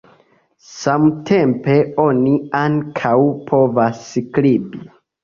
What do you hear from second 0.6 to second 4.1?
Samtempe oni ankaŭ povas